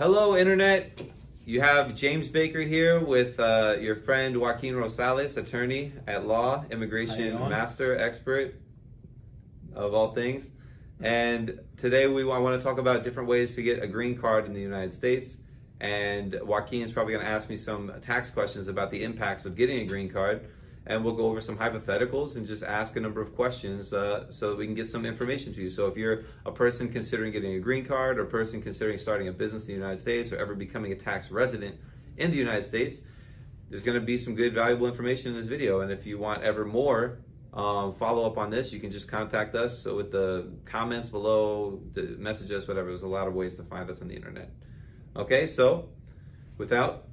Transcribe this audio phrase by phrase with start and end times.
[0.00, 0.98] Hello, Internet.
[1.44, 7.38] You have James Baker here with uh, your friend Joaquin Rosales, attorney at law, immigration
[7.50, 8.54] master, expert
[9.74, 10.52] of all things.
[11.02, 14.46] And today we I want to talk about different ways to get a green card
[14.46, 15.36] in the United States.
[15.82, 19.54] And Joaquin is probably going to ask me some tax questions about the impacts of
[19.54, 20.48] getting a green card
[20.86, 24.50] and we'll go over some hypotheticals and just ask a number of questions uh, so
[24.50, 25.70] that we can get some information to you.
[25.70, 29.28] So if you're a person considering getting a green card or a person considering starting
[29.28, 31.76] a business in the United States or ever becoming a tax resident
[32.16, 33.02] in the United States,
[33.68, 35.80] there's going to be some good valuable information in this video.
[35.80, 37.20] And if you want ever more
[37.52, 41.80] um, follow up on this, you can just contact us with the comments below,
[42.18, 42.88] message us, whatever.
[42.88, 44.50] There's a lot of ways to find us on the internet.
[45.14, 45.88] Okay, so
[46.58, 47.08] without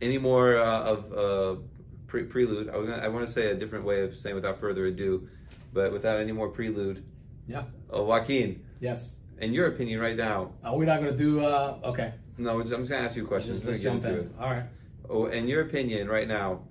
[0.00, 1.60] any more uh, of uh,
[2.10, 2.68] pre- prelude.
[2.68, 5.28] I, gonna, I want to say a different way of saying without further ado,
[5.72, 7.04] but without any more prelude.
[7.46, 7.62] Yeah.
[7.88, 8.62] Oh, Joaquin.
[8.80, 9.16] Yes.
[9.38, 10.52] In your opinion, right now.
[10.62, 11.44] Are we not going to do?
[11.44, 12.12] Uh, okay.
[12.36, 13.58] No, I'm just going to ask you questions.
[13.58, 14.14] Just, let's jump in.
[14.14, 14.32] It.
[14.38, 14.64] All right.
[15.08, 16.62] Oh, in your opinion, right now,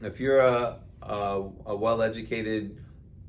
[0.00, 2.82] if you're a a, a well-educated,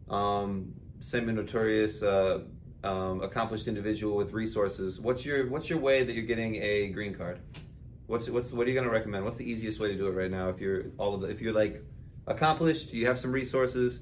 [0.10, 2.40] um, semi-notorious, uh,
[2.84, 7.14] um, accomplished individual with resources, what's your what's your way that you're getting a green
[7.14, 7.40] card?
[8.08, 9.26] What's what's what are you gonna recommend?
[9.26, 10.50] What's the easiest way to do it right now?
[10.50, 11.84] If you're all of the, if you're like
[12.28, 14.02] accomplished, you have some resources,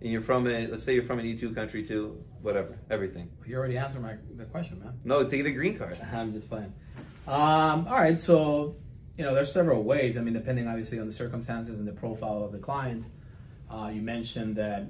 [0.00, 3.30] and you're from a let's say you're from an E2 country too, whatever, everything.
[3.46, 5.00] You already answered my the question, man.
[5.04, 5.98] No, take the green card.
[6.14, 6.72] I'm just playing.
[7.26, 8.76] Um, all right, so
[9.18, 10.16] you know there's several ways.
[10.16, 13.06] I mean, depending obviously on the circumstances and the profile of the client.
[13.68, 14.86] Uh, you mentioned that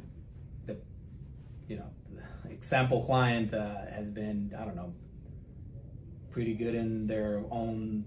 [0.67, 0.79] the
[1.67, 1.87] you know
[2.49, 4.93] example client uh, has been I don't know
[6.31, 8.05] pretty good in their own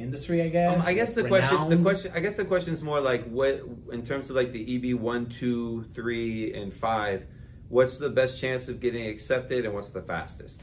[0.00, 0.82] industry, I guess.
[0.82, 1.48] Um, I guess the renowned.
[1.50, 3.62] question, the question, I guess the question is more like what,
[3.92, 7.26] in terms of like the EB one, two, three, and five.
[7.68, 10.62] What's the best chance of getting accepted, and what's the fastest?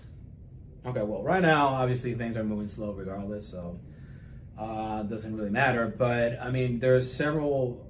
[0.86, 3.80] Okay, well, right now, obviously things are moving slow, regardless, so
[4.58, 5.88] uh, doesn't really matter.
[5.88, 7.88] But I mean, there's several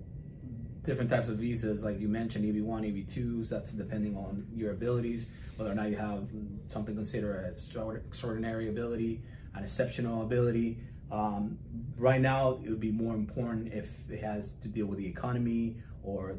[0.84, 3.50] different types of visas, like you mentioned, EB1, EB2s.
[3.50, 5.28] That's depending on your abilities,
[5.58, 6.28] whether or not you have
[6.68, 7.70] something considered as
[8.08, 9.22] extraordinary ability,
[9.54, 10.78] an exceptional ability.
[11.12, 11.58] Um,
[11.98, 15.78] right now, it would be more important if it has to deal with the economy
[16.04, 16.36] or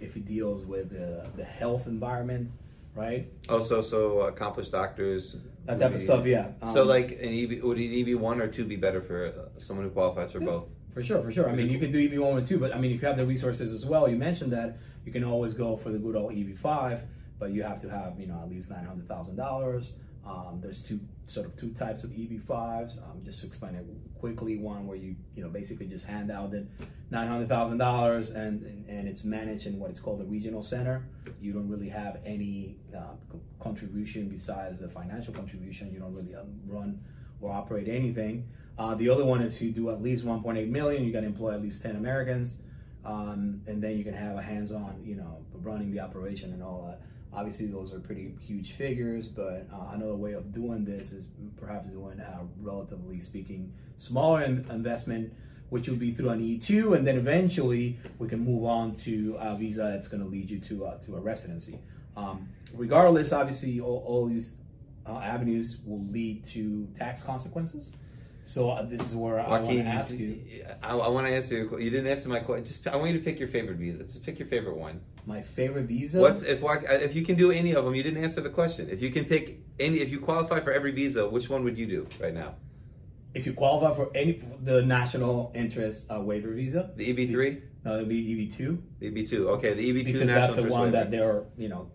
[0.00, 2.50] if it deals with uh, the health environment,
[2.94, 3.28] right?
[3.48, 5.36] Also, so so accomplished doctors.
[5.64, 6.52] That type be, of stuff, yeah.
[6.62, 9.86] Um, so, like, an EB, would an EB one or two be better for someone
[9.86, 10.68] who qualifies for yeah, both?
[10.94, 11.50] For sure, for sure.
[11.50, 13.16] I mean, you can do EB one or two, but I mean, if you have
[13.16, 16.32] the resources as well, you mentioned that you can always go for the good old
[16.32, 17.02] EB five,
[17.38, 19.92] but you have to have you know at least nine hundred thousand dollars.
[20.24, 22.98] Um, there's two sort of two types of EB5s.
[23.02, 23.84] Um, just to explain it
[24.18, 26.66] quickly, one where you you know basically just hand out the
[27.10, 31.06] nine hundred thousand dollars and, and, it's managed in what it's called the regional center.
[31.40, 33.14] You don't really have any uh,
[33.60, 35.92] contribution besides the financial contribution.
[35.92, 37.00] You don't really um, run
[37.40, 38.48] or operate anything.
[38.78, 41.04] Uh, the other one is if you do at least 1.8 million.
[41.04, 42.60] You got to employ at least 10 Americans,
[43.04, 46.84] um, and then you can have a hands-on, you know, running the operation and all
[46.86, 47.00] that.
[47.32, 51.90] Obviously, those are pretty huge figures, but uh, another way of doing this is perhaps
[51.90, 55.32] doing a relatively speaking smaller investment,
[55.68, 59.54] which would be through an E2, and then eventually we can move on to a
[59.56, 61.78] visa that's going to lead you to uh, to a residency.
[62.16, 64.56] Um, regardless, obviously, all, all these
[65.06, 67.96] uh, avenues will lead to tax consequences.
[68.46, 70.64] So uh, this is where I want to ask you.
[70.82, 71.78] I, I want to answer you.
[71.78, 72.64] You didn't answer my question.
[72.64, 74.04] Just I want you to pick your favorite visa.
[74.04, 76.20] Just pick your favorite one my favorite visa.
[76.20, 77.94] What's if if you can do any of them?
[77.94, 78.88] You didn't answer the question.
[78.88, 81.86] If you can pick any, if you qualify for every visa, which one would you
[81.86, 82.54] do right now?
[83.34, 87.62] If you qualify for any the national interest uh, waiver visa, the EB three.
[87.84, 88.82] No, it'd be EB two.
[89.02, 89.48] EB two.
[89.50, 90.92] Okay, the EB two because that's the one waiver.
[90.92, 91.42] that there.
[91.58, 91.90] You know,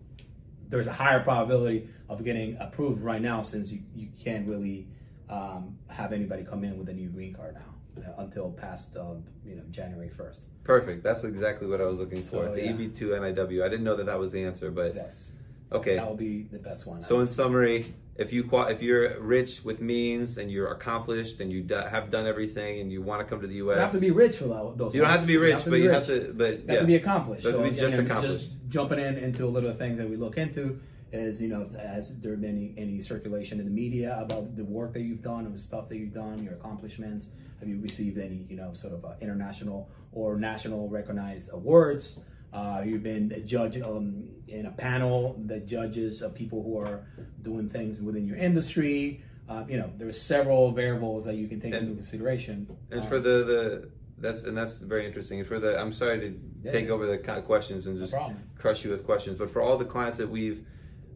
[0.68, 4.88] there's a higher probability of getting approved right now since you you can't really
[5.31, 9.16] um, have anybody come in with a new green card now until past uh,
[9.46, 10.47] you know January first.
[10.64, 11.03] Perfect.
[11.03, 12.46] That's exactly what I was looking for.
[12.46, 12.72] So, the yeah.
[12.72, 13.64] EB2 NIW.
[13.64, 15.34] I didn't know that that was the answer, but yes.
[15.72, 15.96] Okay.
[15.96, 17.02] That will be the best one.
[17.02, 21.66] So in summary, if you if you're rich with means and you're accomplished and you
[21.70, 24.11] have done everything and you want to come to the U.S., you have to be
[24.11, 24.46] rich for
[24.76, 24.94] those.
[24.94, 26.34] You don't have to be rich, but you have to.
[26.35, 27.46] But you have to be accomplished.
[27.46, 28.38] Have to be just accomplished.
[28.38, 32.19] Just jumping in into a little things that we look into is you know has
[32.22, 35.53] there been any, any circulation in the media about the work that you've done and
[35.53, 37.29] the stuff that you've done your accomplishments.
[37.59, 42.19] Have you received any you know sort of uh, international or national recognized awards?
[42.53, 47.05] Uh, you've been a judge um, in a panel that judges uh, people who are
[47.41, 49.23] doing things within your industry?
[49.49, 52.67] Uh, you know there's several variables that you can take and, into consideration.
[52.91, 55.40] and for the the that's and that's very interesting.
[55.40, 56.72] And for the, I'm sorry to yeah.
[56.72, 59.85] take over the questions and just no crush you with questions, but for all the
[59.85, 60.66] clients that we've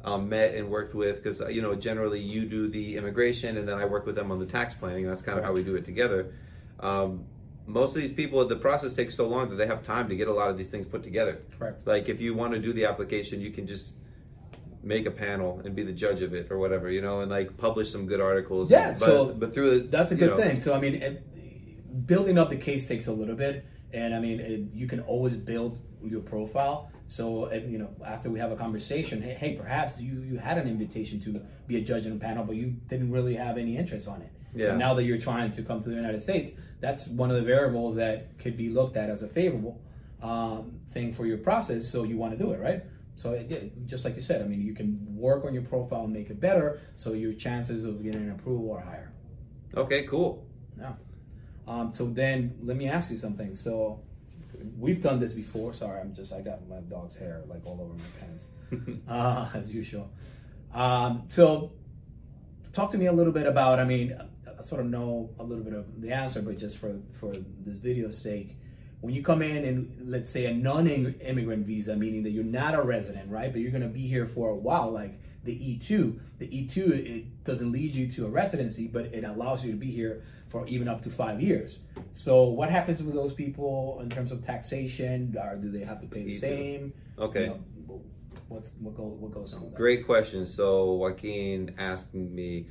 [0.05, 3.77] um, met and worked with because you know generally you do the immigration and then
[3.77, 5.05] I work with them on the tax planning.
[5.05, 6.31] That's kind of how we do it together.
[6.79, 7.25] Um,
[7.67, 10.27] most of these people, the process takes so long that they have time to get
[10.27, 11.41] a lot of these things put together.
[11.57, 11.87] Correct.
[11.87, 13.95] Like if you want to do the application, you can just
[14.83, 17.57] make a panel and be the judge of it or whatever, you know, and like
[17.57, 18.69] publish some good articles.
[18.69, 20.59] Yeah, but, so but through the, That's a you good know, thing.
[20.59, 24.39] So I mean, it, building up the case takes a little bit, and I mean,
[24.39, 26.91] it, you can always build your profile.
[27.07, 30.57] So and, you know, after we have a conversation, hey, hey, perhaps you you had
[30.57, 33.77] an invitation to be a judge in a panel, but you didn't really have any
[33.77, 34.31] interest on it.
[34.55, 34.69] Yeah.
[34.69, 36.49] And now that you're trying to come to the United States,
[36.79, 39.81] that's one of the variables that could be looked at as a favorable
[40.21, 41.87] um, thing for your process.
[41.91, 42.83] So you want to do it, right?
[43.15, 46.05] So it, it- just like you said, I mean, you can work on your profile
[46.05, 49.11] and make it better, so your chances of getting an approval are higher.
[49.75, 50.45] Okay, cool.
[50.79, 50.93] Yeah.
[51.67, 53.55] Um, so then let me ask you something.
[53.55, 54.01] So
[54.77, 55.73] we've done this before.
[55.73, 58.47] Sorry, I'm just I got my dog's hair like all over my pants,
[59.07, 60.09] uh, as usual.
[60.73, 61.73] Um, so
[62.73, 63.79] talk to me a little bit about.
[63.79, 64.17] I mean,
[64.47, 67.33] I sort of know a little bit of the answer, but just for for
[67.65, 68.57] this video's sake,
[69.01, 72.81] when you come in and let's say a non-immigrant visa, meaning that you're not a
[72.81, 73.51] resident, right?
[73.51, 76.19] But you're going to be here for a while, like the E2.
[76.39, 79.91] The E2 it doesn't lead you to a residency, but it allows you to be
[79.91, 81.79] here for even up to five years.
[82.11, 85.35] So what happens with those people in terms of taxation?
[85.39, 86.37] Or do they have to pay the E2.
[86.37, 86.93] same?
[87.17, 87.43] Okay.
[87.43, 88.01] You know,
[88.47, 89.71] what's what goes what goes on?
[89.73, 90.45] Great question.
[90.45, 92.67] So Joaquin asking me,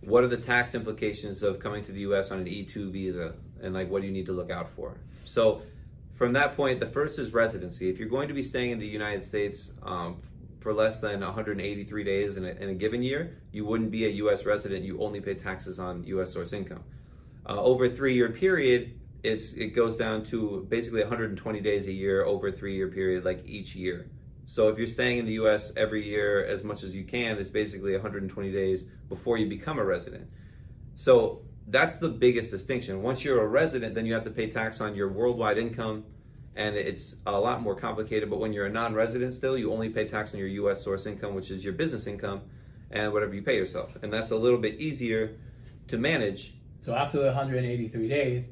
[0.00, 2.30] what are the tax implications of coming to the U.S.
[2.30, 4.98] on an E2 visa, and like what do you need to look out for?
[5.24, 5.62] So,
[6.14, 7.88] from that point, the first is residency.
[7.88, 10.20] If you're going to be staying in the United States um,
[10.64, 14.08] for less than 183 days in a, in a given year, you wouldn't be a
[14.08, 14.46] U.S.
[14.46, 14.82] resident.
[14.82, 16.32] You only pay taxes on U.S.
[16.32, 16.82] source income.
[17.46, 22.48] Uh, over a three-year period, it goes down to basically 120 days a year over
[22.48, 24.08] a three-year period, like each year.
[24.46, 25.70] So if you're staying in the U.S.
[25.76, 29.84] every year as much as you can, it's basically 120 days before you become a
[29.84, 30.30] resident.
[30.96, 33.02] So that's the biggest distinction.
[33.02, 36.04] Once you're a resident, then you have to pay tax on your worldwide income,
[36.56, 38.30] and it's a lot more complicated.
[38.30, 40.82] But when you're a non-resident, still you only pay tax on your U.S.
[40.82, 42.42] source income, which is your business income,
[42.90, 45.36] and whatever you pay yourself, and that's a little bit easier
[45.88, 46.54] to manage.
[46.80, 48.48] So after the 183 days,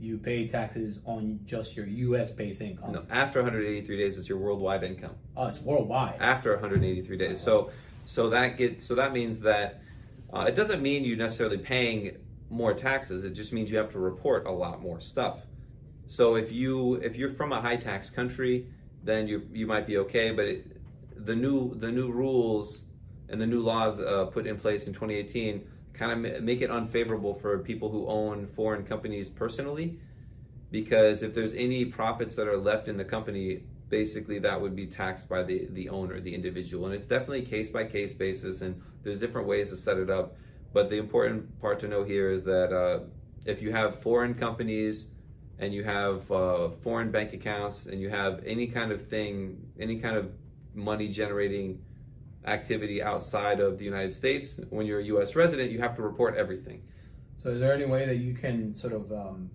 [0.00, 2.30] you pay taxes on just your U.S.
[2.30, 2.92] based income.
[2.92, 5.14] No, after 183 days, it's your worldwide income.
[5.36, 6.16] Oh, it's worldwide.
[6.20, 7.40] after 183 days.
[7.40, 7.70] So
[8.06, 9.82] so that gets so that means that
[10.32, 12.16] uh, it doesn't mean you necessarily paying
[12.48, 13.24] more taxes.
[13.24, 15.40] It just means you have to report a lot more stuff.
[16.10, 18.66] So if you if you're from a high tax country,
[19.04, 20.32] then you you might be okay.
[20.32, 20.76] But it,
[21.24, 22.82] the new the new rules
[23.28, 27.34] and the new laws uh, put in place in 2018 kind of make it unfavorable
[27.34, 30.00] for people who own foreign companies personally
[30.72, 34.86] because if there's any profits that are left in the company basically that would be
[34.86, 38.80] taxed by the the owner the individual and it's definitely case by case basis and
[39.04, 40.36] there's different ways to set it up
[40.72, 43.00] but the important part to know here is that uh,
[43.44, 45.10] if you have foreign companies
[45.60, 49.32] and you have uh, foreign bank accounts and you have any kind of thing
[49.78, 50.32] any kind of
[50.74, 51.80] money generating
[52.46, 56.36] activity outside of the United States when you're a US resident you have to report
[56.36, 56.82] everything
[57.36, 59.50] So is there any way that you can sort of um,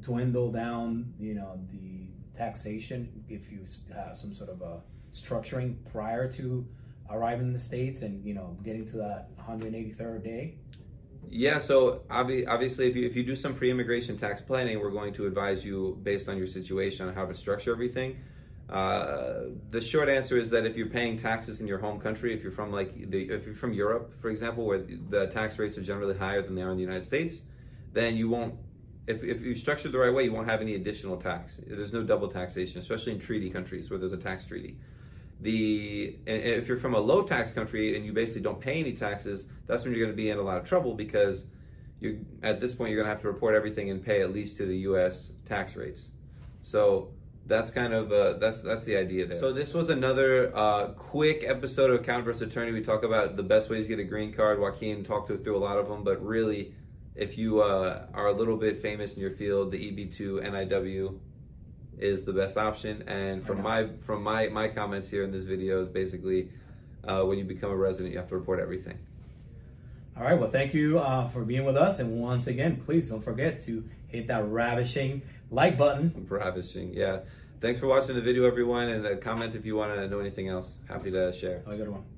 [0.00, 3.60] dwindle down, you know, the taxation if you
[3.94, 4.80] have some sort of a
[5.12, 6.66] structuring prior to
[7.10, 10.54] arriving in the states and you know getting to that 183rd day?
[11.36, 15.12] Yeah, so obvi- obviously, if you if you do some pre-immigration tax planning, we're going
[15.14, 18.20] to advise you based on your situation on how to structure everything.
[18.70, 22.40] Uh, the short answer is that if you're paying taxes in your home country, if
[22.40, 25.82] you're from like the, if you're from Europe, for example, where the tax rates are
[25.82, 27.42] generally higher than they are in the United States,
[27.92, 28.54] then you won't.
[29.08, 31.60] If, if you structure the right way, you won't have any additional tax.
[31.66, 34.76] There's no double taxation, especially in treaty countries where there's a tax treaty
[35.44, 39.46] the if you're from a low tax country and you basically don't pay any taxes,
[39.66, 41.48] that's when you're going to be in a lot of trouble because
[42.00, 44.56] you at this point you're going to have to report everything and pay at least
[44.56, 45.32] to the U.S.
[45.46, 46.12] tax rates.
[46.62, 47.12] So
[47.44, 49.38] that's kind of uh, that's that's the idea there.
[49.38, 52.72] So this was another uh, quick episode of Count vs Attorney.
[52.72, 54.58] We talk about the best ways to get a green card.
[54.58, 56.72] Joaquin talked through a lot of them, but really,
[57.14, 61.18] if you uh, are a little bit famous in your field, the EB2 NIW
[61.98, 63.02] is the best option.
[63.08, 66.50] And from my from my my comments here in this video is basically
[67.04, 68.98] uh, when you become a resident, you have to report everything.
[70.16, 70.38] All right.
[70.38, 73.84] Well, thank you uh, for being with us, and once again, please don't forget to
[74.08, 76.26] hit that ravishing like button.
[76.28, 77.20] Ravishing, yeah.
[77.60, 80.48] Thanks for watching the video, everyone, and uh, comment if you want to know anything
[80.48, 80.76] else.
[80.88, 81.62] Happy to share.
[81.64, 82.13] Have a good one.